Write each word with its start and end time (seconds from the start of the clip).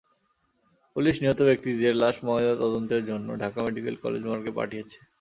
Police 0.95 1.15
নিহত 1.21 1.39
ব্যক্তিদের 1.49 1.93
লাশ 2.01 2.15
ময়নাতদন্তের 2.27 3.03
জন্য 3.09 3.27
ঢাকা 3.41 3.59
মেডিকেল 3.65 3.95
কলেজ 4.03 4.23
মর্গে 4.29 4.51
পাঠিয়েছে। 4.59 4.97